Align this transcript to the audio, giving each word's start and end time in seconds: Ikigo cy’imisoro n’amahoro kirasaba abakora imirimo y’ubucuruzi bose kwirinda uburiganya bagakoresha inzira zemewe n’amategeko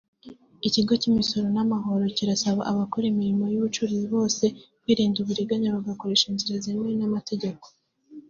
Ikigo 0.67 0.93
cy’imisoro 1.01 1.47
n’amahoro 1.55 2.03
kirasaba 2.17 2.61
abakora 2.71 3.05
imirimo 3.13 3.45
y’ubucuruzi 3.53 4.05
bose 4.15 4.43
kwirinda 4.81 5.17
uburiganya 5.19 5.75
bagakoresha 5.75 6.25
inzira 6.27 6.55
zemewe 6.63 6.93
n’amategeko 6.99 7.65